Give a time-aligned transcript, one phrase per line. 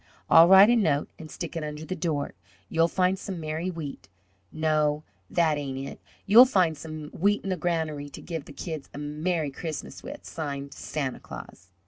[0.31, 2.33] I'll write a note and stick it under the door,
[2.69, 4.09] 'You'll find some merry wheat
[4.51, 6.01] 'No, that ain't it.
[6.25, 10.25] 'You'll find some wheat in the granary to give the kids a merry Christmas with,'
[10.25, 11.69] signed, 'Santa Claus.'"